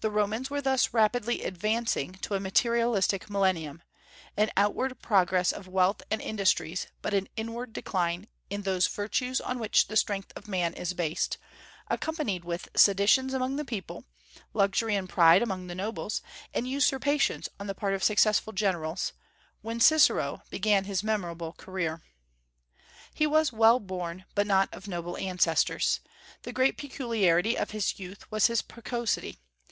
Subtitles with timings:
[0.00, 3.82] The Romans were thus rapidly "advancing" to a materialistic millennium,
[4.36, 9.58] an outward progress of wealth and industries, but an inward decline in "those virtues on
[9.58, 11.36] which the strength of man is based,"
[11.88, 14.04] accompanied with seditions among the people,
[14.54, 16.22] luxury and pride among the nobles,
[16.54, 19.14] and usurpations on the part of successful generals,
[19.62, 22.04] when Cicero began his memorable career.
[23.14, 25.98] He was well born, but not of noble ancestors.
[26.42, 29.40] The great peculiarity of his youth was his precocity.